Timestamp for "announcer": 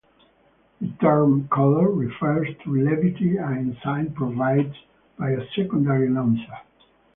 6.07-6.57